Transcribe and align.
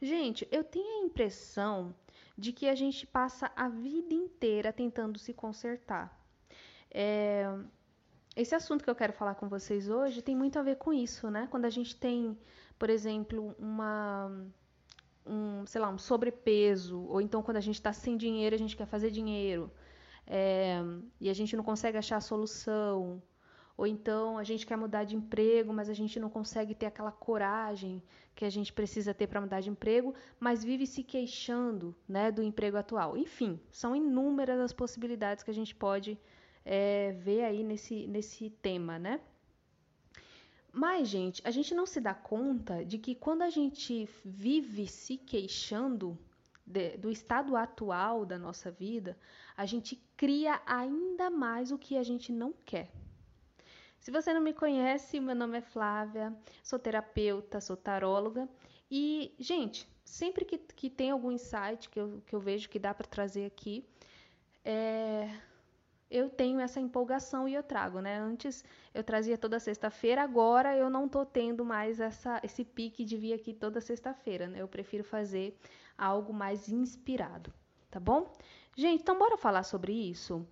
Gente, 0.00 0.46
eu 0.50 0.62
tenho 0.64 1.02
a 1.02 1.06
impressão 1.06 1.94
de 2.36 2.52
que 2.52 2.68
a 2.68 2.74
gente 2.74 3.06
passa 3.06 3.50
a 3.54 3.68
vida 3.68 4.12
inteira 4.12 4.72
tentando 4.72 5.18
se 5.18 5.32
consertar. 5.32 6.20
É, 6.90 7.46
esse 8.36 8.54
assunto 8.54 8.82
que 8.82 8.90
eu 8.90 8.94
quero 8.94 9.12
falar 9.12 9.36
com 9.36 9.48
vocês 9.48 9.88
hoje 9.88 10.20
tem 10.20 10.36
muito 10.36 10.58
a 10.58 10.62
ver 10.62 10.76
com 10.76 10.92
isso, 10.92 11.30
né? 11.30 11.46
Quando 11.50 11.64
a 11.64 11.70
gente 11.70 11.94
tem, 11.96 12.36
por 12.78 12.90
exemplo, 12.90 13.54
uma 13.58 14.30
um, 15.26 15.64
sei 15.66 15.80
lá, 15.80 15.88
um 15.88 15.98
sobrepeso, 15.98 17.00
ou 17.08 17.20
então 17.20 17.42
quando 17.42 17.56
a 17.56 17.60
gente 17.60 17.76
está 17.76 17.92
sem 17.92 18.16
dinheiro, 18.16 18.54
a 18.54 18.58
gente 18.58 18.76
quer 18.76 18.86
fazer 18.86 19.10
dinheiro, 19.10 19.70
é, 20.26 20.78
e 21.20 21.30
a 21.30 21.34
gente 21.34 21.56
não 21.56 21.64
consegue 21.64 21.96
achar 21.96 22.16
a 22.16 22.20
solução, 22.20 23.22
ou 23.76 23.86
então 23.86 24.38
a 24.38 24.44
gente 24.44 24.64
quer 24.66 24.76
mudar 24.76 25.04
de 25.04 25.16
emprego, 25.16 25.72
mas 25.72 25.88
a 25.88 25.94
gente 25.94 26.20
não 26.20 26.30
consegue 26.30 26.74
ter 26.74 26.86
aquela 26.86 27.10
coragem 27.10 28.02
que 28.34 28.44
a 28.44 28.50
gente 28.50 28.72
precisa 28.72 29.12
ter 29.12 29.26
para 29.26 29.40
mudar 29.40 29.60
de 29.60 29.70
emprego, 29.70 30.14
mas 30.38 30.64
vive 30.64 30.86
se 30.86 31.02
queixando 31.02 31.94
né, 32.08 32.30
do 32.30 32.42
emprego 32.42 32.76
atual. 32.76 33.16
Enfim, 33.16 33.60
são 33.70 33.94
inúmeras 33.94 34.60
as 34.60 34.72
possibilidades 34.72 35.42
que 35.42 35.50
a 35.50 35.54
gente 35.54 35.74
pode 35.74 36.18
é, 36.64 37.12
ver 37.12 37.44
aí 37.44 37.62
nesse, 37.62 38.06
nesse 38.06 38.50
tema, 38.50 38.98
né? 38.98 39.20
Mas, 40.72 41.06
gente, 41.08 41.40
a 41.44 41.52
gente 41.52 41.72
não 41.72 41.86
se 41.86 42.00
dá 42.00 42.12
conta 42.12 42.84
de 42.84 42.98
que 42.98 43.14
quando 43.14 43.42
a 43.42 43.50
gente 43.50 44.08
vive 44.24 44.88
se 44.88 45.16
queixando 45.16 46.18
de, 46.66 46.96
do 46.96 47.10
estado 47.10 47.56
atual 47.56 48.26
da 48.26 48.38
nossa 48.38 48.72
vida, 48.72 49.16
a 49.56 49.66
gente 49.66 50.02
cria 50.16 50.60
ainda 50.66 51.30
mais 51.30 51.70
o 51.70 51.78
que 51.78 51.96
a 51.96 52.02
gente 52.02 52.32
não 52.32 52.52
quer. 52.64 52.90
Se 54.04 54.10
você 54.10 54.34
não 54.34 54.40
me 54.42 54.52
conhece, 54.52 55.18
meu 55.18 55.34
nome 55.34 55.56
é 55.56 55.60
Flávia, 55.62 56.30
sou 56.62 56.78
terapeuta, 56.78 57.58
sou 57.58 57.74
taróloga 57.74 58.46
e, 58.90 59.34
gente, 59.38 59.88
sempre 60.04 60.44
que, 60.44 60.58
que 60.58 60.90
tem 60.90 61.10
algum 61.10 61.32
insight 61.32 61.88
que 61.88 61.98
eu, 61.98 62.22
que 62.26 62.34
eu 62.34 62.38
vejo 62.38 62.68
que 62.68 62.78
dá 62.78 62.92
para 62.92 63.06
trazer 63.06 63.46
aqui, 63.46 63.82
é, 64.62 65.30
eu 66.10 66.28
tenho 66.28 66.60
essa 66.60 66.78
empolgação 66.78 67.48
e 67.48 67.54
eu 67.54 67.62
trago, 67.62 68.00
né? 68.00 68.18
Antes 68.18 68.62
eu 68.92 69.02
trazia 69.02 69.38
toda 69.38 69.58
sexta-feira, 69.58 70.22
agora 70.22 70.76
eu 70.76 70.90
não 70.90 71.08
tô 71.08 71.24
tendo 71.24 71.64
mais 71.64 71.98
essa, 71.98 72.38
esse 72.44 72.62
pique 72.62 73.06
de 73.06 73.16
vir 73.16 73.32
aqui 73.32 73.54
toda 73.54 73.80
sexta-feira, 73.80 74.46
né? 74.46 74.60
Eu 74.60 74.68
prefiro 74.68 75.02
fazer 75.02 75.58
algo 75.96 76.30
mais 76.30 76.68
inspirado, 76.68 77.50
tá 77.90 77.98
bom? 77.98 78.30
Gente, 78.76 79.00
então 79.00 79.18
bora 79.18 79.38
falar 79.38 79.62
sobre 79.62 79.94
isso? 79.94 80.46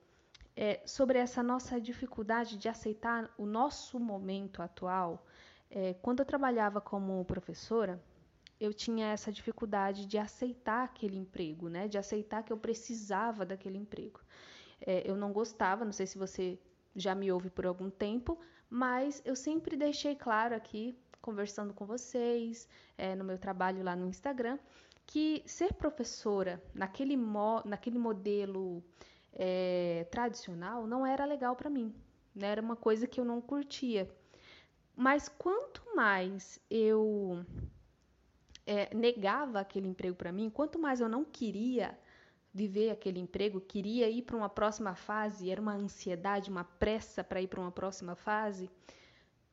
É, 0.56 0.81
sobre 0.84 1.19
essa 1.19 1.42
nossa 1.42 1.81
dificuldade 1.81 2.58
de 2.58 2.69
aceitar 2.69 3.33
o 3.39 3.47
nosso 3.47 3.98
momento 3.98 4.61
atual. 4.61 5.27
É, 5.70 5.94
quando 5.94 6.20
eu 6.20 6.27
trabalhava 6.27 6.81
como 6.81 7.25
professora, 7.25 8.03
eu 8.61 8.72
tinha 8.75 9.06
essa 9.06 9.33
dificuldade 9.33 10.06
de 10.06 10.19
aceitar 10.19 10.84
aquele 10.84 11.17
emprego, 11.17 11.69
né? 11.69 11.89
De 11.89 11.97
aceitar 11.97 12.42
que 12.42 12.53
eu 12.53 12.59
precisava 12.59 13.47
daquele 13.47 13.78
emprego 13.78 14.20
é, 14.86 15.09
eu 15.09 15.17
não 15.17 15.33
gostava, 15.33 15.84
não 15.84 15.92
sei 15.92 16.06
se 16.06 16.19
você 16.19 16.59
já 16.94 17.14
me 17.14 17.31
ouve 17.33 17.50
por 17.50 17.66
algum 17.66 17.89
tempo, 17.89 18.39
mas 18.69 19.22
eu 19.25 19.34
sempre 19.34 19.77
deixei 19.77 20.14
claro 20.14 20.55
aqui, 20.55 20.97
conversando 21.20 21.72
com 21.72 21.87
vocês, 21.87 22.69
é, 22.98 23.14
no 23.14 23.25
meu 23.25 23.39
trabalho 23.39 23.83
lá 23.83 23.94
no 23.94 24.09
Instagram, 24.09 24.59
que 25.06 25.42
ser 25.47 25.75
professora 25.75 26.62
naquele, 26.75 27.16
mo 27.16 27.62
naquele 27.64 27.98
modelo 27.98 28.83
é, 29.34 30.06
tradicional 30.11 30.86
não 30.86 31.06
era 31.06 31.25
legal 31.25 31.56
para 31.56 31.70
mim, 31.70 31.94
né? 32.34 32.48
era 32.48 32.62
uma 32.62 32.77
coisa 32.77 33.06
que 33.06 33.20
eu 33.20 33.25
não 33.25 33.41
curtia. 33.41 34.11
Mas 34.94 35.28
quanto 35.28 35.83
mais 35.97 36.61
eu 36.70 37.44
é, 38.66 38.94
negava 38.94 39.60
aquele 39.60 39.88
emprego 39.88 40.16
para 40.16 40.33
mim, 40.33 40.50
quanto 40.50 40.78
mais 40.78 41.00
eu 41.00 41.08
não 41.08 41.25
queria 41.25 41.98
viver 42.53 42.91
aquele 42.91 43.19
emprego, 43.19 43.60
queria 43.60 44.10
ir 44.10 44.22
para 44.22 44.36
uma 44.36 44.48
próxima 44.48 44.94
fase, 44.94 45.50
era 45.50 45.60
uma 45.60 45.75
ansiedade, 45.75 46.50
uma 46.50 46.64
pressa 46.64 47.25
para 47.25 47.41
ir 47.41 47.47
para 47.47 47.60
uma 47.60 47.72
próxima 47.72 48.14
fase. 48.14 48.70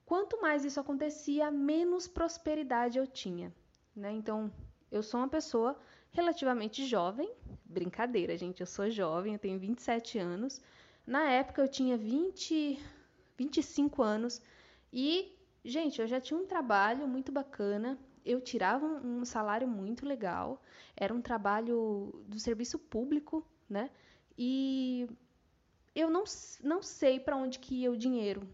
Quanto 0.05 0.41
mais 0.41 0.65
isso 0.65 0.79
acontecia, 0.79 1.49
menos 1.49 2.07
prosperidade 2.07 2.97
eu 2.97 3.07
tinha. 3.07 3.53
Né? 3.95 4.11
Então, 4.11 4.51
eu 4.91 5.01
sou 5.01 5.19
uma 5.19 5.29
pessoa 5.29 5.79
relativamente 6.11 6.85
jovem, 6.85 7.31
brincadeira, 7.65 8.37
gente, 8.37 8.61
eu 8.61 8.67
sou 8.67 8.89
jovem, 8.89 9.33
eu 9.33 9.39
tenho 9.39 9.59
27 9.59 10.17
anos. 10.17 10.61
Na 11.05 11.29
época 11.29 11.61
eu 11.61 11.67
tinha 11.67 11.97
20, 11.97 12.79
25 13.37 14.01
anos 14.01 14.41
e, 14.91 15.35
gente, 15.63 16.01
eu 16.01 16.07
já 16.07 16.19
tinha 16.19 16.39
um 16.39 16.45
trabalho 16.45 17.07
muito 17.07 17.31
bacana, 17.31 17.97
eu 18.25 18.41
tirava 18.41 18.85
um 18.85 19.23
salário 19.25 19.67
muito 19.67 20.05
legal, 20.05 20.61
era 20.95 21.13
um 21.13 21.21
trabalho 21.21 22.23
do 22.27 22.39
serviço 22.39 22.77
público, 22.77 23.45
né? 23.69 23.89
E 24.37 25.07
eu 25.95 26.09
não, 26.09 26.23
não 26.63 26.81
sei 26.81 27.19
para 27.19 27.35
onde 27.35 27.59
que 27.59 27.75
ia 27.75 27.91
o 27.91 27.97
dinheiro. 27.97 28.47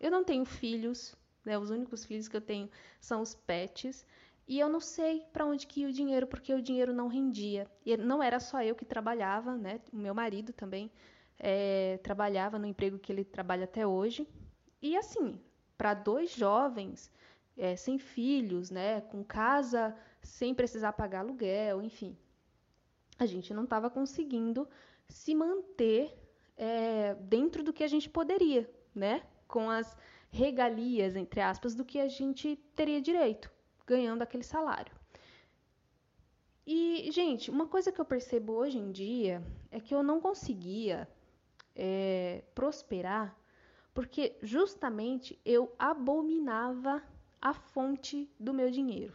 Eu 0.00 0.10
não 0.10 0.22
tenho 0.22 0.44
filhos, 0.44 1.14
né? 1.44 1.58
Os 1.58 1.70
únicos 1.70 2.04
filhos 2.04 2.28
que 2.28 2.36
eu 2.36 2.40
tenho 2.40 2.70
são 3.00 3.20
os 3.20 3.34
pets. 3.34 4.06
E 4.48 4.58
eu 4.58 4.68
não 4.68 4.80
sei 4.80 5.24
para 5.32 5.44
onde 5.44 5.66
que 5.66 5.82
ia 5.82 5.88
o 5.88 5.92
dinheiro, 5.92 6.26
porque 6.26 6.54
o 6.54 6.62
dinheiro 6.62 6.94
não 6.94 7.06
rendia. 7.06 7.70
E 7.84 7.96
não 7.98 8.22
era 8.22 8.40
só 8.40 8.62
eu 8.62 8.74
que 8.74 8.84
trabalhava, 8.84 9.54
né? 9.56 9.80
O 9.92 9.96
meu 9.96 10.14
marido 10.14 10.52
também 10.54 10.90
é, 11.38 11.98
trabalhava 12.02 12.58
no 12.58 12.66
emprego 12.66 12.98
que 12.98 13.12
ele 13.12 13.24
trabalha 13.24 13.64
até 13.64 13.86
hoje. 13.86 14.26
E 14.80 14.96
assim, 14.96 15.38
para 15.76 15.92
dois 15.92 16.30
jovens, 16.30 17.12
é, 17.58 17.76
sem 17.76 17.98
filhos, 17.98 18.70
né, 18.70 19.02
com 19.02 19.22
casa 19.22 19.94
sem 20.22 20.54
precisar 20.54 20.92
pagar 20.92 21.20
aluguel, 21.20 21.82
enfim. 21.82 22.16
A 23.18 23.26
gente 23.26 23.52
não 23.52 23.64
estava 23.64 23.90
conseguindo 23.90 24.68
se 25.08 25.34
manter 25.34 26.16
é, 26.56 27.14
dentro 27.14 27.62
do 27.62 27.72
que 27.72 27.84
a 27.84 27.88
gente 27.88 28.08
poderia, 28.08 28.68
né, 28.94 29.22
com 29.46 29.70
as 29.70 29.96
regalias, 30.30 31.16
entre 31.16 31.40
aspas, 31.40 31.74
do 31.74 31.84
que 31.84 31.98
a 31.98 32.08
gente 32.08 32.56
teria 32.74 33.00
direito, 33.00 33.50
ganhando 33.88 34.22
aquele 34.22 34.44
salário. 34.44 34.94
E, 36.66 37.08
gente, 37.10 37.50
uma 37.50 37.66
coisa 37.66 37.90
que 37.90 38.00
eu 38.00 38.04
percebo 38.04 38.52
hoje 38.52 38.78
em 38.78 38.92
dia 38.92 39.42
é 39.70 39.80
que 39.80 39.94
eu 39.94 40.02
não 40.02 40.20
conseguia 40.20 41.08
é, 41.74 42.44
prosperar 42.54 43.34
porque 43.98 44.36
justamente 44.42 45.36
eu 45.44 45.74
abominava 45.76 47.02
a 47.40 47.52
fonte 47.52 48.30
do 48.38 48.54
meu 48.54 48.70
dinheiro. 48.70 49.14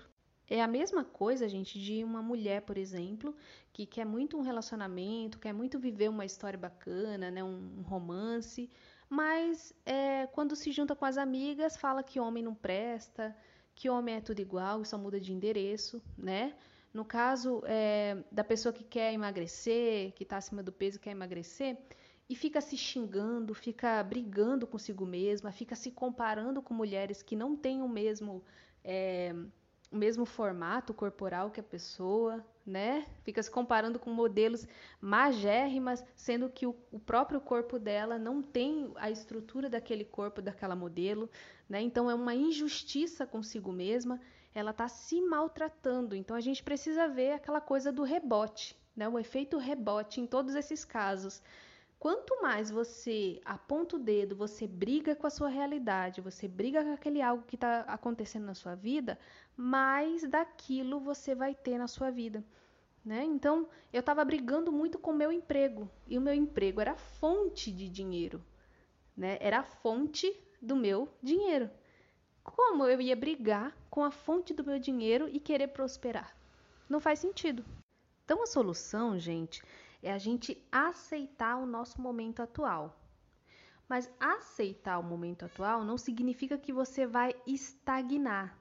É 0.50 0.62
a 0.62 0.68
mesma 0.68 1.06
coisa, 1.06 1.48
gente, 1.48 1.80
de 1.80 2.04
uma 2.04 2.22
mulher, 2.22 2.64
por 2.64 2.78
exemplo, 2.78 3.34
que 3.72 3.86
quer 3.86 4.06
muito 4.06 4.38
um 4.38 4.42
relacionamento, 4.42 5.40
quer 5.40 5.54
muito 5.54 5.80
viver 5.80 6.10
uma 6.10 6.26
história 6.26 6.60
bacana, 6.60 7.32
né, 7.32 7.42
um 7.42 7.82
romance, 7.84 8.70
mas 9.10 9.74
é, 9.86 10.28
quando 10.28 10.54
se 10.54 10.70
junta 10.72 10.96
com 10.96 11.06
as 11.06 11.18
amigas, 11.18 11.78
fala 11.78 12.04
que 12.04 12.20
homem 12.20 12.44
não 12.44 12.54
presta, 12.54 13.34
que 13.76 13.90
homem 13.90 14.16
é 14.16 14.22
tudo 14.22 14.40
igual 14.40 14.84
só 14.86 14.98
muda 14.98 15.20
de 15.20 15.34
endereço, 15.34 16.02
né? 16.18 16.54
No 16.94 17.04
caso 17.04 17.64
é, 17.66 18.24
da 18.32 18.44
pessoa 18.44 18.72
que 18.72 18.84
quer 18.84 19.14
emagrecer, 19.14 20.14
que 20.14 20.24
está 20.24 20.38
acima 20.38 20.62
do 20.62 20.72
peso 20.72 20.98
e 20.98 21.00
quer 21.00 21.12
emagrecer, 21.12 21.78
e 22.30 22.36
fica 22.36 22.62
se 22.62 22.78
xingando, 22.78 23.54
fica 23.54 24.02
brigando 24.04 24.68
consigo 24.68 25.06
mesma, 25.06 25.52
fica 25.52 25.76
se 25.76 25.92
comparando 25.92 26.62
com 26.62 26.74
mulheres 26.74 27.22
que 27.22 27.36
não 27.36 27.56
têm 27.56 27.82
o 27.82 27.90
mesmo, 27.90 28.44
é, 28.84 29.34
o 29.92 29.98
mesmo 29.98 30.26
formato 30.26 30.94
corporal 30.94 31.50
que 31.50 31.60
a 31.60 31.64
pessoa, 31.64 32.46
né? 32.66 33.06
Fica 33.24 33.44
se 33.44 33.52
comparando 33.52 34.00
com 34.00 34.10
modelos 34.10 34.68
magérrimas, 35.02 36.04
sendo 36.16 36.50
que 36.50 36.66
o, 36.66 36.76
o 36.92 37.00
próprio 37.00 37.42
corpo 37.42 37.78
dela 37.78 38.18
não 38.18 38.42
tem 38.42 38.92
a 38.96 39.12
estrutura 39.12 39.70
daquele 39.70 40.06
corpo 40.06 40.42
daquela 40.42 40.76
modelo, 40.76 41.30
né? 41.68 41.82
Então 41.82 42.10
é 42.10 42.16
uma 42.16 42.34
injustiça 42.34 43.26
consigo 43.26 43.72
mesma, 43.72 44.20
ela 44.56 44.72
está 44.72 44.88
se 44.88 45.22
maltratando. 45.22 46.16
Então 46.16 46.36
a 46.36 46.42
gente 46.42 46.64
precisa 46.64 47.08
ver 47.08 47.34
aquela 47.34 47.60
coisa 47.60 47.92
do 47.92 48.04
rebote, 48.04 48.78
né? 48.96 49.10
O 49.10 49.20
efeito 49.20 49.58
rebote 49.58 50.22
em 50.22 50.28
todos 50.28 50.56
esses 50.56 50.86
casos 50.86 51.42
Quanto 52.04 52.42
mais 52.42 52.70
você 52.70 53.40
aponta 53.46 53.96
o 53.96 54.00
dedo, 54.00 54.36
você 54.36 54.68
briga 54.68 55.16
com 55.16 55.26
a 55.26 55.30
sua 55.30 55.48
realidade, 55.48 56.20
você 56.20 56.50
briga 56.50 56.84
com 56.84 56.92
aquele 56.92 57.22
algo 57.22 57.46
que 57.48 57.56
está 57.56 57.80
acontecendo 57.88 58.44
na 58.44 58.54
sua 58.54 58.76
vida, 58.76 59.18
mais 59.56 60.30
daquilo 60.30 61.00
você 61.00 61.34
vai 61.34 61.56
ter 61.56 61.78
na 61.78 61.88
sua 61.88 62.12
vida. 62.12 62.44
Né? 63.06 63.24
Então, 63.24 63.70
eu 63.94 64.02
estava 64.02 64.26
brigando 64.26 64.70
muito 64.70 65.00
com 65.00 65.12
o 65.12 65.16
meu 65.16 65.32
emprego, 65.32 65.90
e 66.06 66.18
o 66.18 66.22
meu 66.22 66.34
emprego 66.34 66.82
era 66.82 66.94
fonte 66.98 67.72
de 67.72 67.88
dinheiro, 67.88 68.44
né? 69.16 69.38
era 69.40 69.60
a 69.60 69.64
fonte 69.64 70.30
do 70.62 70.76
meu 70.76 71.08
dinheiro. 71.22 71.72
Como 72.44 72.84
eu 72.84 73.00
ia 73.00 73.16
brigar 73.16 73.74
com 73.90 74.04
a 74.04 74.12
fonte 74.12 74.54
do 74.54 74.66
meu 74.66 74.78
dinheiro 74.78 75.30
e 75.32 75.40
querer 75.40 75.70
prosperar? 75.70 76.36
Não 76.90 77.00
faz 77.00 77.20
sentido. 77.20 77.64
Então, 78.26 78.44
a 78.44 78.46
solução, 78.46 79.18
gente, 79.18 79.64
é 80.04 80.12
a 80.12 80.18
gente 80.18 80.62
aceitar 80.72 81.56
o 81.58 81.66
nosso 81.66 82.02
momento 82.02 82.42
atual. 82.42 83.00
Mas 83.88 84.10
aceitar 84.20 85.00
o 85.00 85.04
momento 85.04 85.46
atual 85.46 85.84
não 85.84 85.98
significa 85.98 86.58
que 86.58 86.74
você 86.74 87.08
vai 87.08 87.36
estagnar. 87.48 88.58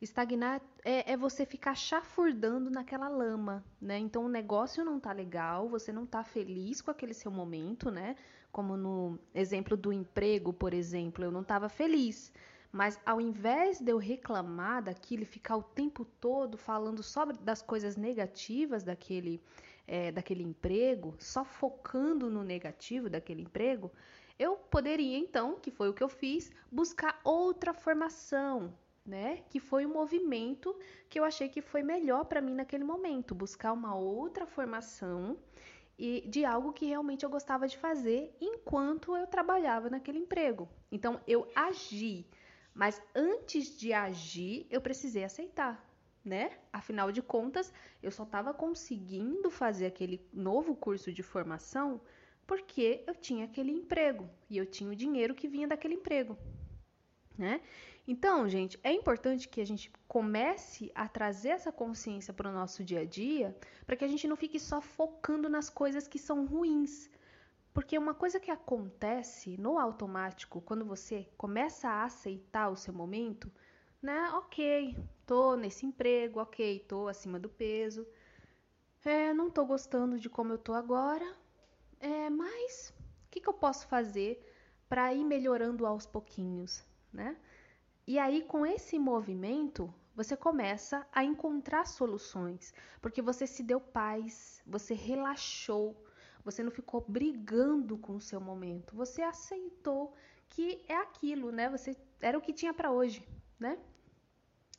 Estagnar 0.00 0.62
é, 0.82 1.12
é, 1.12 1.16
você 1.16 1.44
ficar 1.44 1.74
chafurdando 1.74 2.70
naquela 2.70 3.08
lama, 3.08 3.62
né? 3.80 3.98
Então 3.98 4.24
o 4.24 4.28
negócio 4.28 4.82
não 4.84 4.98
tá 4.98 5.12
legal, 5.12 5.68
você 5.68 5.92
não 5.92 6.06
tá 6.06 6.24
feliz 6.24 6.80
com 6.80 6.90
aquele 6.90 7.12
seu 7.12 7.30
momento, 7.30 7.90
né? 7.90 8.16
Como 8.50 8.76
no 8.76 9.18
exemplo 9.34 9.76
do 9.76 9.92
emprego, 9.92 10.52
por 10.52 10.72
exemplo, 10.72 11.22
eu 11.22 11.30
não 11.30 11.42
estava 11.42 11.68
feliz. 11.68 12.32
Mas 12.72 13.00
ao 13.04 13.20
invés 13.20 13.80
de 13.80 13.90
eu 13.90 13.98
reclamar 13.98 14.82
daquilo 14.82 15.22
e 15.22 15.26
ficar 15.26 15.56
o 15.56 15.62
tempo 15.62 16.04
todo 16.04 16.56
falando 16.56 17.02
só 17.02 17.24
das 17.26 17.60
coisas 17.60 17.96
negativas 17.96 18.84
daquele, 18.84 19.42
é, 19.86 20.12
daquele 20.12 20.44
emprego, 20.44 21.14
só 21.18 21.44
focando 21.44 22.30
no 22.30 22.44
negativo 22.44 23.10
daquele 23.10 23.42
emprego, 23.42 23.90
eu 24.38 24.56
poderia 24.56 25.18
então, 25.18 25.58
que 25.60 25.70
foi 25.70 25.88
o 25.88 25.92
que 25.92 26.02
eu 26.02 26.08
fiz, 26.08 26.50
buscar 26.70 27.20
outra 27.24 27.74
formação, 27.74 28.72
né? 29.04 29.42
Que 29.50 29.60
foi 29.60 29.84
um 29.84 29.92
movimento 29.92 30.74
que 31.10 31.18
eu 31.18 31.24
achei 31.24 31.48
que 31.48 31.60
foi 31.60 31.82
melhor 31.82 32.24
para 32.24 32.40
mim 32.40 32.54
naquele 32.54 32.84
momento, 32.84 33.34
buscar 33.34 33.72
uma 33.72 33.94
outra 33.94 34.46
formação 34.46 35.36
e 35.98 36.22
de 36.26 36.46
algo 36.46 36.72
que 36.72 36.86
realmente 36.86 37.24
eu 37.24 37.28
gostava 37.28 37.68
de 37.68 37.76
fazer 37.76 38.34
enquanto 38.40 39.14
eu 39.14 39.26
trabalhava 39.26 39.90
naquele 39.90 40.18
emprego. 40.18 40.66
Então 40.90 41.20
eu 41.26 41.46
agi, 41.54 42.26
mas 42.74 43.00
antes 43.14 43.78
de 43.78 43.92
agir, 43.92 44.66
eu 44.70 44.80
precisei 44.80 45.24
aceitar, 45.24 45.84
né? 46.24 46.58
Afinal 46.72 47.10
de 47.10 47.22
contas, 47.22 47.72
eu 48.02 48.10
só 48.10 48.22
estava 48.22 48.54
conseguindo 48.54 49.50
fazer 49.50 49.86
aquele 49.86 50.24
novo 50.32 50.74
curso 50.74 51.12
de 51.12 51.22
formação 51.22 52.00
porque 52.46 53.04
eu 53.06 53.14
tinha 53.14 53.44
aquele 53.44 53.70
emprego 53.70 54.28
e 54.48 54.58
eu 54.58 54.66
tinha 54.66 54.90
o 54.90 54.96
dinheiro 54.96 55.36
que 55.36 55.46
vinha 55.46 55.68
daquele 55.68 55.94
emprego, 55.94 56.36
né? 57.38 57.60
Então, 58.08 58.48
gente, 58.48 58.76
é 58.82 58.92
importante 58.92 59.48
que 59.48 59.60
a 59.60 59.64
gente 59.64 59.88
comece 60.08 60.90
a 60.96 61.06
trazer 61.06 61.50
essa 61.50 61.70
consciência 61.70 62.34
para 62.34 62.50
o 62.50 62.52
nosso 62.52 62.82
dia 62.82 63.02
a 63.02 63.04
dia, 63.04 63.56
para 63.86 63.94
que 63.94 64.04
a 64.04 64.08
gente 64.08 64.26
não 64.26 64.34
fique 64.34 64.58
só 64.58 64.80
focando 64.80 65.48
nas 65.48 65.70
coisas 65.70 66.08
que 66.08 66.18
são 66.18 66.44
ruins. 66.44 67.08
Porque 67.72 67.96
uma 67.96 68.14
coisa 68.14 68.40
que 68.40 68.50
acontece 68.50 69.56
no 69.56 69.78
automático, 69.78 70.60
quando 70.60 70.84
você 70.84 71.28
começa 71.36 71.88
a 71.88 72.04
aceitar 72.04 72.68
o 72.68 72.76
seu 72.76 72.92
momento, 72.92 73.50
né? 74.02 74.30
Ok, 74.34 74.96
tô 75.24 75.56
nesse 75.56 75.86
emprego, 75.86 76.40
ok, 76.40 76.80
tô 76.88 77.06
acima 77.06 77.38
do 77.38 77.48
peso, 77.48 78.06
é, 79.04 79.32
não 79.32 79.50
tô 79.50 79.64
gostando 79.64 80.18
de 80.18 80.28
como 80.28 80.52
eu 80.52 80.58
tô 80.58 80.72
agora, 80.72 81.36
é, 82.00 82.28
mas 82.28 82.92
o 83.26 83.30
que, 83.30 83.40
que 83.40 83.48
eu 83.48 83.54
posso 83.54 83.86
fazer 83.86 84.44
para 84.88 85.14
ir 85.14 85.24
melhorando 85.24 85.86
aos 85.86 86.04
pouquinhos, 86.06 86.84
né? 87.12 87.36
E 88.06 88.18
aí, 88.18 88.42
com 88.42 88.66
esse 88.66 88.98
movimento, 88.98 89.94
você 90.16 90.36
começa 90.36 91.06
a 91.12 91.22
encontrar 91.22 91.86
soluções, 91.86 92.74
porque 93.00 93.22
você 93.22 93.46
se 93.46 93.62
deu 93.62 93.80
paz, 93.80 94.60
você 94.66 94.94
relaxou, 94.94 95.96
você 96.44 96.62
não 96.62 96.70
ficou 96.70 97.04
brigando 97.06 97.98
com 97.98 98.16
o 98.16 98.20
seu 98.20 98.40
momento, 98.40 98.94
você 98.94 99.22
aceitou 99.22 100.14
que 100.48 100.82
é 100.88 100.96
aquilo, 100.96 101.52
né? 101.52 101.68
Você 101.70 101.96
era 102.20 102.36
o 102.36 102.40
que 102.40 102.52
tinha 102.52 102.74
para 102.74 102.90
hoje, 102.90 103.26
né? 103.58 103.78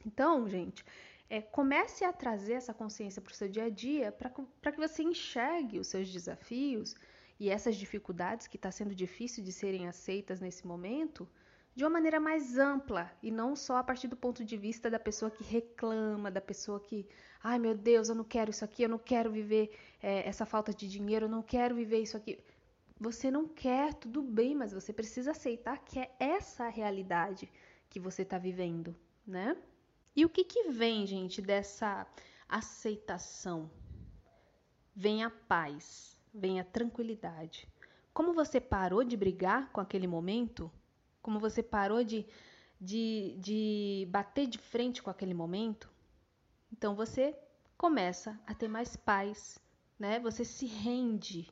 Então, 0.05 0.47
gente, 0.47 0.83
é, 1.29 1.41
comece 1.41 2.03
a 2.03 2.11
trazer 2.11 2.53
essa 2.53 2.73
consciência 2.73 3.21
para 3.21 3.31
o 3.31 3.35
seu 3.35 3.47
dia 3.47 3.65
a 3.65 3.69
dia 3.69 4.11
para 4.11 4.71
que 4.71 4.77
você 4.77 5.03
enxergue 5.03 5.79
os 5.79 5.87
seus 5.87 6.11
desafios 6.11 6.95
e 7.39 7.49
essas 7.49 7.75
dificuldades 7.75 8.47
que 8.47 8.57
está 8.57 8.69
sendo 8.69 8.93
difícil 8.93 9.43
de 9.43 9.51
serem 9.51 9.87
aceitas 9.87 10.39
nesse 10.39 10.67
momento 10.67 11.27
de 11.73 11.83
uma 11.83 11.89
maneira 11.89 12.19
mais 12.19 12.57
ampla 12.57 13.11
e 13.23 13.31
não 13.31 13.55
só 13.55 13.77
a 13.77 13.83
partir 13.83 14.07
do 14.07 14.15
ponto 14.15 14.43
de 14.43 14.57
vista 14.57 14.89
da 14.89 14.99
pessoa 14.99 15.31
que 15.31 15.43
reclama, 15.43 16.29
da 16.29 16.41
pessoa 16.41 16.79
que, 16.79 17.07
ai 17.41 17.57
meu 17.57 17.75
Deus, 17.75 18.09
eu 18.09 18.15
não 18.15 18.23
quero 18.23 18.51
isso 18.51 18.65
aqui, 18.65 18.83
eu 18.83 18.89
não 18.89 18.99
quero 18.99 19.31
viver 19.31 19.77
é, 20.01 20.27
essa 20.27 20.45
falta 20.45 20.73
de 20.73 20.87
dinheiro, 20.87 21.25
eu 21.25 21.29
não 21.29 21.41
quero 21.41 21.75
viver 21.75 21.99
isso 21.99 22.17
aqui. 22.17 22.37
Você 22.99 23.31
não 23.31 23.47
quer, 23.47 23.93
tudo 23.95 24.21
bem, 24.21 24.53
mas 24.53 24.73
você 24.73 24.93
precisa 24.93 25.31
aceitar 25.31 25.79
que 25.79 25.99
é 25.99 26.11
essa 26.19 26.65
a 26.65 26.69
realidade 26.69 27.51
que 27.89 27.99
você 27.99 28.21
está 28.21 28.37
vivendo, 28.37 28.95
né? 29.25 29.57
E 30.15 30.25
o 30.25 30.29
que, 30.29 30.43
que 30.43 30.69
vem, 30.69 31.07
gente, 31.07 31.41
dessa 31.41 32.05
aceitação? 32.47 33.71
Vem 34.93 35.23
a 35.23 35.29
paz, 35.29 36.17
vem 36.33 36.59
a 36.59 36.63
tranquilidade. 36.63 37.67
Como 38.13 38.33
você 38.33 38.59
parou 38.59 39.03
de 39.03 39.15
brigar 39.15 39.71
com 39.71 39.79
aquele 39.79 40.05
momento, 40.05 40.69
como 41.21 41.39
você 41.39 41.61
parou 41.61 42.03
de, 42.03 42.25
de, 42.79 43.35
de 43.39 44.07
bater 44.09 44.47
de 44.47 44.57
frente 44.57 45.01
com 45.01 45.09
aquele 45.09 45.33
momento, 45.33 45.89
então 46.71 46.95
você 46.95 47.35
começa 47.77 48.39
a 48.45 48.53
ter 48.53 48.67
mais 48.67 48.95
paz, 48.95 49.59
né? 49.99 50.19
Você 50.19 50.45
se 50.45 50.65
rende. 50.65 51.51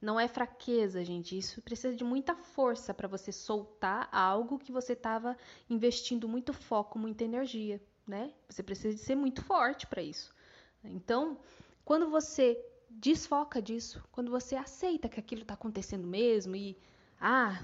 Não 0.00 0.18
é 0.18 0.26
fraqueza, 0.26 1.04
gente. 1.04 1.38
Isso 1.38 1.62
precisa 1.62 1.94
de 1.94 2.02
muita 2.02 2.34
força 2.34 2.92
para 2.92 3.06
você 3.06 3.30
soltar 3.30 4.08
algo 4.10 4.58
que 4.58 4.72
você 4.72 4.94
estava 4.94 5.36
investindo 5.70 6.28
muito 6.28 6.52
foco, 6.52 6.98
muita 6.98 7.22
energia, 7.22 7.80
né? 8.06 8.32
Você 8.48 8.62
precisa 8.62 8.94
de 8.94 9.00
ser 9.00 9.14
muito 9.14 9.42
forte 9.44 9.86
para 9.86 10.02
isso. 10.02 10.34
Então, 10.82 11.38
quando 11.84 12.10
você 12.10 12.60
desfoca 12.90 13.62
disso, 13.62 14.02
quando 14.10 14.30
você 14.30 14.56
aceita 14.56 15.08
que 15.08 15.20
aquilo 15.20 15.42
está 15.42 15.54
acontecendo 15.54 16.06
mesmo 16.06 16.56
e 16.56 16.76
ah, 17.20 17.62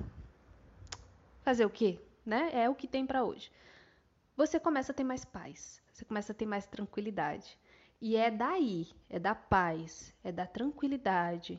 Fazer 1.48 1.64
o 1.64 1.70
quê? 1.70 1.98
Né? 2.26 2.50
É 2.52 2.68
o 2.68 2.74
que 2.74 2.86
tem 2.86 3.06
para 3.06 3.24
hoje. 3.24 3.50
Você 4.36 4.60
começa 4.60 4.92
a 4.92 4.94
ter 4.94 5.02
mais 5.02 5.24
paz, 5.24 5.80
você 5.90 6.04
começa 6.04 6.32
a 6.32 6.34
ter 6.34 6.44
mais 6.44 6.66
tranquilidade. 6.66 7.58
E 8.02 8.16
é 8.16 8.30
daí, 8.30 8.86
é 9.08 9.18
da 9.18 9.34
paz, 9.34 10.14
é 10.22 10.30
da 10.30 10.46
tranquilidade, 10.46 11.58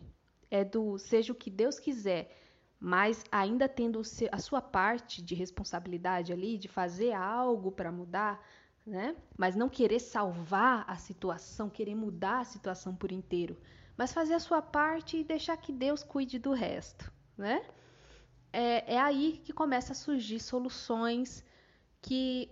é 0.52 0.64
do 0.64 1.00
seja 1.00 1.34
o 1.34 1.36
que 1.36 1.50
Deus 1.50 1.80
quiser, 1.80 2.40
mas 2.80 3.24
ainda 3.32 3.68
tendo 3.68 4.00
a 4.32 4.38
sua 4.38 4.62
parte 4.62 5.24
de 5.24 5.34
responsabilidade 5.34 6.32
ali, 6.32 6.56
de 6.60 6.68
fazer 6.68 7.14
algo 7.14 7.72
para 7.72 7.92
mudar, 7.92 8.48
né? 8.86 9.16
Mas 9.36 9.56
não 9.56 9.68
querer 9.68 10.02
salvar 10.02 10.86
a 10.88 10.98
situação, 10.98 11.68
querer 11.68 11.96
mudar 11.96 12.42
a 12.42 12.46
situação 12.46 12.96
por 12.96 13.12
inteiro, 13.12 13.58
mas 13.98 14.14
fazer 14.14 14.36
a 14.36 14.40
sua 14.40 14.62
parte 14.62 15.18
e 15.18 15.24
deixar 15.24 15.58
que 15.58 15.74
Deus 15.74 16.04
cuide 16.04 16.38
do 16.38 16.52
resto, 16.52 17.12
né? 17.36 17.66
É, 18.52 18.96
é 18.96 19.00
aí 19.00 19.42
que 19.44 19.54
começa 19.54 19.94
a 19.94 19.96
surgir 19.96 20.40
soluções 20.40 21.44
que 22.02 22.50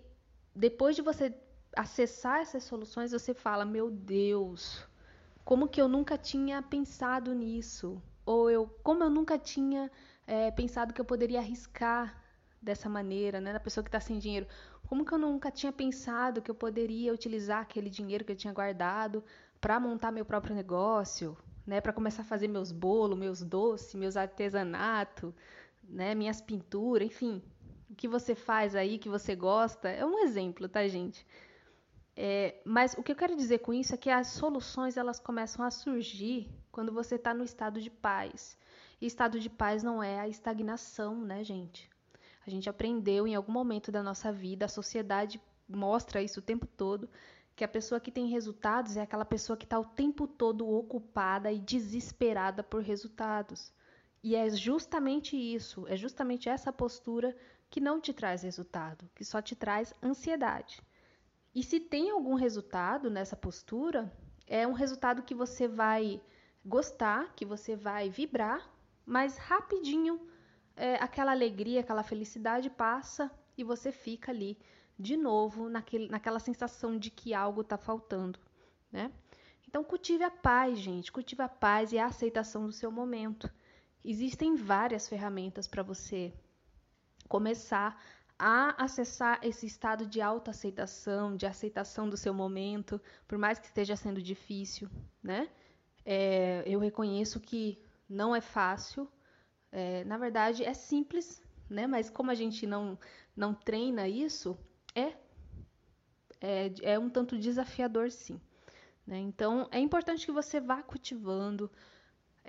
depois 0.56 0.96
de 0.96 1.02
você 1.02 1.34
acessar 1.76 2.42
essas 2.42 2.64
soluções, 2.64 3.12
você 3.12 3.34
fala: 3.34 3.66
Meu 3.66 3.90
Deus, 3.90 4.86
como 5.46 5.68
que 5.68 5.82
eu 5.82 5.88
nunca 5.88 6.18
tinha 6.18 6.62
pensado 6.62 7.34
nisso? 7.34 8.02
Ou 8.26 8.50
eu, 8.50 8.68
como 8.84 9.04
eu 9.04 9.10
nunca 9.10 9.38
tinha 9.38 9.90
é, 10.26 10.52
pensado 10.52 10.94
que 10.94 11.00
eu 11.00 11.06
poderia 11.06 11.40
arriscar 11.40 12.22
dessa 12.62 12.90
maneira, 12.90 13.40
né? 13.40 13.54
Na 13.54 13.60
pessoa 13.60 13.84
que 13.84 13.88
está 13.88 14.00
sem 14.00 14.18
dinheiro. 14.20 14.48
Como 14.88 15.06
que 15.06 15.14
eu 15.14 15.18
nunca 15.18 15.52
tinha 15.52 15.72
pensado 15.72 16.42
que 16.42 16.50
eu 16.50 16.56
poderia 16.56 17.14
utilizar 17.14 17.62
aquele 17.62 17.90
dinheiro 17.90 18.26
que 18.26 18.32
eu 18.32 18.36
tinha 18.36 18.54
guardado 18.54 19.24
para 19.62 19.80
montar 19.80 20.12
meu 20.12 20.26
próprio 20.26 20.56
negócio, 20.56 21.38
né? 21.66 21.80
Para 21.80 21.94
começar 21.94 22.24
a 22.24 22.26
fazer 22.26 22.48
meus 22.48 22.72
bolos, 22.72 23.18
meus 23.18 23.42
doces, 23.42 23.94
meus 23.96 24.18
artesanatos, 24.18 25.34
né, 25.88 26.14
minhas 26.16 26.42
pinturas, 26.42 27.08
enfim, 27.08 27.42
o 27.90 27.96
que 27.96 28.08
você 28.08 28.36
faz 28.36 28.76
aí, 28.76 28.98
que 28.98 29.10
você 29.10 29.36
gosta, 29.36 29.90
é 29.90 30.06
um 30.06 30.20
exemplo, 30.20 30.68
tá, 30.68 30.88
gente? 30.88 31.26
É, 32.16 32.60
mas 32.66 32.96
o 32.98 33.04
que 33.04 33.12
eu 33.12 33.16
quero 33.16 33.36
dizer 33.36 33.60
com 33.60 33.74
isso 33.74 33.94
é 33.94 33.98
que 33.98 34.10
as 34.10 34.28
soluções 34.28 34.98
elas 34.98 35.20
começam 35.20 35.64
a 35.64 35.70
surgir 35.70 36.50
quando 36.72 36.92
você 36.92 37.16
está 37.16 37.34
no 37.34 37.44
estado 37.44 37.80
de 37.80 37.92
paz. 37.92 38.58
E 39.00 39.06
estado 39.06 39.40
de 39.40 39.50
paz 39.50 39.84
não 39.84 40.02
é 40.02 40.20
a 40.20 40.28
estagnação, 40.28 41.16
né, 41.22 41.44
gente? 41.44 41.90
A 42.46 42.50
gente 42.50 42.70
aprendeu 42.70 43.28
em 43.28 43.36
algum 43.36 43.52
momento 43.52 43.92
da 43.92 44.02
nossa 44.02 44.32
vida, 44.32 44.66
a 44.66 44.70
sociedade 44.70 45.40
mostra 45.70 46.22
isso 46.22 46.40
o 46.40 46.44
tempo 46.44 46.66
todo, 46.66 47.10
que 47.56 47.64
a 47.64 47.68
pessoa 47.68 48.00
que 48.00 48.12
tem 48.12 48.28
resultados 48.28 48.98
é 48.98 49.02
aquela 49.02 49.26
pessoa 49.26 49.58
que 49.58 49.66
está 49.66 49.80
o 49.80 49.86
tempo 49.86 50.28
todo 50.28 50.68
ocupada 50.68 51.52
e 51.52 51.60
desesperada 51.60 52.64
por 52.64 52.82
resultados. 52.82 53.72
E 54.24 54.36
é 54.36 54.50
justamente 54.50 55.36
isso, 55.38 55.88
é 55.88 55.96
justamente 55.96 56.50
essa 56.50 56.74
postura 56.74 57.36
que 57.70 57.80
não 57.80 58.00
te 58.00 58.14
traz 58.14 58.44
resultado, 58.44 59.10
que 59.16 59.24
só 59.24 59.42
te 59.42 59.56
traz 59.56 59.94
ansiedade. 60.02 60.82
E 61.54 61.64
se 61.64 61.80
tem 61.80 62.10
algum 62.10 62.36
resultado 62.36 63.10
nessa 63.10 63.36
postura, 63.36 64.12
é 64.46 64.66
um 64.68 64.74
resultado 64.74 65.24
que 65.24 65.36
você 65.36 65.68
vai 65.68 66.22
gostar, 66.66 67.34
que 67.36 67.46
você 67.46 67.76
vai 67.76 68.10
vibrar, 68.10 68.70
mas 69.06 69.38
rapidinho 69.38 70.20
é, 70.76 70.96
aquela 70.96 71.32
alegria, 71.32 71.80
aquela 71.82 72.04
felicidade 72.04 72.70
passa 72.70 73.32
e 73.58 73.64
você 73.64 73.92
fica 73.92 74.32
ali 74.32 74.58
de 74.98 75.18
novo 75.18 75.70
naquele, 75.70 76.08
naquela 76.08 76.40
sensação 76.40 76.98
de 76.98 77.10
que 77.10 77.34
algo 77.34 77.62
está 77.62 77.78
faltando, 77.78 78.40
né? 78.92 79.12
Então 79.68 79.84
cultive 79.84 80.24
a 80.24 80.32
paz, 80.32 80.78
gente, 80.80 81.12
cultive 81.12 81.42
a 81.42 81.50
paz 81.50 81.92
e 81.92 82.00
a 82.00 82.06
aceitação 82.06 82.66
do 82.66 82.72
seu 82.72 82.92
momento. 82.92 83.52
Existem 84.10 84.56
várias 84.56 85.06
ferramentas 85.06 85.68
para 85.68 85.84
você 85.84 86.34
começar 87.28 88.02
a 88.40 88.82
acessar 88.82 89.38
esse 89.44 89.66
estado 89.66 90.06
de 90.06 90.22
autoaceitação, 90.22 91.36
de 91.36 91.46
aceitação 91.46 92.08
do 92.08 92.16
seu 92.16 92.34
momento, 92.34 93.02
por 93.28 93.38
mais 93.38 93.60
que 93.60 93.66
esteja 93.66 93.98
sendo 93.98 94.22
difícil, 94.22 94.90
né? 95.22 95.50
É, 96.06 96.64
eu 96.66 96.80
reconheço 96.80 97.38
que 97.42 97.84
não 98.08 98.34
é 98.34 98.40
fácil, 98.40 99.12
é, 99.74 100.06
na 100.06 100.18
verdade 100.18 100.64
é 100.64 100.74
simples, 100.74 101.44
né? 101.70 101.86
Mas 101.86 102.10
como 102.10 102.32
a 102.32 102.36
gente 102.36 102.66
não, 102.66 102.98
não 103.36 103.54
treina 103.54 104.08
isso, 104.08 104.58
é, 104.96 105.18
é, 106.40 106.72
é 106.94 106.98
um 106.98 107.10
tanto 107.10 107.38
desafiador, 107.38 108.10
sim. 108.10 108.40
Né? 109.06 109.20
Então 109.20 109.68
é 109.70 109.80
importante 109.80 110.26
que 110.26 110.32
você 110.32 110.62
vá 110.62 110.82
cultivando, 110.82 111.70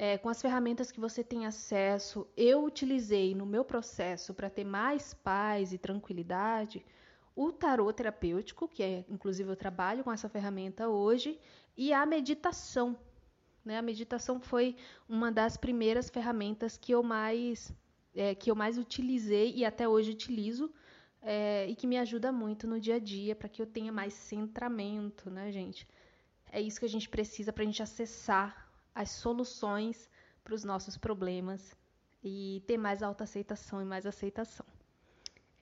é, 0.00 0.16
com 0.16 0.28
as 0.28 0.40
ferramentas 0.40 0.92
que 0.92 1.00
você 1.00 1.24
tem 1.24 1.44
acesso, 1.44 2.24
eu 2.36 2.64
utilizei 2.64 3.34
no 3.34 3.44
meu 3.44 3.64
processo 3.64 4.32
para 4.32 4.48
ter 4.48 4.62
mais 4.62 5.12
paz 5.12 5.72
e 5.72 5.78
tranquilidade 5.78 6.86
o 7.34 7.50
tarô 7.50 7.92
terapêutico, 7.92 8.68
que 8.68 8.80
é 8.80 9.04
inclusive 9.08 9.50
eu 9.50 9.56
trabalho 9.56 10.04
com 10.04 10.12
essa 10.12 10.28
ferramenta 10.28 10.88
hoje, 10.88 11.36
e 11.76 11.92
a 11.92 12.06
meditação. 12.06 12.96
Né? 13.64 13.76
A 13.76 13.82
meditação 13.82 14.40
foi 14.40 14.76
uma 15.08 15.32
das 15.32 15.56
primeiras 15.56 16.08
ferramentas 16.08 16.76
que 16.76 16.92
eu 16.92 17.02
mais 17.02 17.74
é, 18.14 18.36
que 18.36 18.52
eu 18.52 18.54
mais 18.54 18.78
utilizei 18.78 19.52
e 19.52 19.64
até 19.64 19.88
hoje 19.88 20.12
utilizo 20.12 20.72
é, 21.20 21.66
e 21.68 21.74
que 21.74 21.88
me 21.88 21.98
ajuda 21.98 22.30
muito 22.30 22.68
no 22.68 22.78
dia 22.78 22.96
a 22.96 23.00
dia 23.00 23.34
para 23.34 23.48
que 23.48 23.60
eu 23.60 23.66
tenha 23.66 23.90
mais 23.90 24.14
centramento, 24.14 25.28
né, 25.28 25.50
gente? 25.50 25.88
É 26.52 26.60
isso 26.60 26.78
que 26.78 26.86
a 26.86 26.88
gente 26.88 27.08
precisa 27.08 27.52
para 27.52 27.64
a 27.64 27.66
gente 27.66 27.82
acessar 27.82 28.67
as 28.98 29.10
soluções 29.10 30.10
para 30.42 30.52
os 30.52 30.64
nossos 30.64 30.96
problemas 30.96 31.76
e 32.20 32.64
ter 32.66 32.76
mais 32.76 33.00
autoaceitação 33.00 33.80
e 33.80 33.84
mais 33.84 34.04
aceitação. 34.04 34.66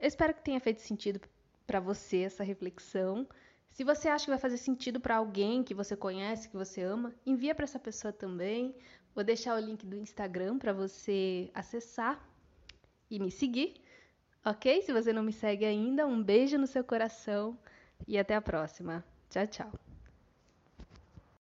Eu 0.00 0.08
espero 0.08 0.32
que 0.32 0.42
tenha 0.42 0.58
feito 0.58 0.80
sentido 0.80 1.20
para 1.66 1.78
você 1.78 2.22
essa 2.22 2.42
reflexão. 2.42 3.28
Se 3.70 3.84
você 3.84 4.08
acha 4.08 4.24
que 4.24 4.30
vai 4.30 4.38
fazer 4.38 4.56
sentido 4.56 4.98
para 4.98 5.16
alguém 5.16 5.62
que 5.62 5.74
você 5.74 5.94
conhece, 5.94 6.48
que 6.48 6.56
você 6.56 6.80
ama, 6.80 7.14
envia 7.26 7.54
para 7.54 7.64
essa 7.64 7.78
pessoa 7.78 8.10
também. 8.10 8.74
Vou 9.14 9.22
deixar 9.22 9.54
o 9.54 9.60
link 9.60 9.84
do 9.84 9.98
Instagram 9.98 10.58
para 10.58 10.72
você 10.72 11.50
acessar 11.52 12.18
e 13.10 13.18
me 13.18 13.30
seguir. 13.30 13.74
Ok? 14.42 14.80
Se 14.80 14.94
você 14.94 15.12
não 15.12 15.22
me 15.22 15.32
segue 15.32 15.66
ainda, 15.66 16.06
um 16.06 16.22
beijo 16.22 16.56
no 16.56 16.66
seu 16.66 16.82
coração 16.82 17.58
e 18.08 18.16
até 18.16 18.34
a 18.34 18.40
próxima. 18.40 19.04
Tchau, 19.28 19.46
tchau. 19.46 19.95